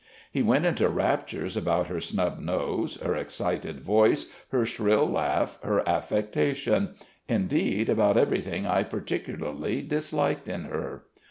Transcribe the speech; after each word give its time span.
He 0.31 0.41
went 0.41 0.65
into 0.65 0.89
raptures 0.89 1.55
about 1.55 1.85
her 1.85 2.01
snub 2.01 2.39
nose, 2.39 2.97
her 3.01 3.15
excited 3.15 3.81
voice, 3.81 4.33
her 4.49 4.65
shrill 4.65 5.07
laugh, 5.07 5.59
her 5.61 5.87
affectation 5.87 6.95
indeed, 7.29 7.87
about 7.87 8.17
everything 8.17 8.65
I 8.65 8.81
particularly 8.81 9.83
disliked 9.83 10.49
in 10.49 10.63
her. 10.63 11.03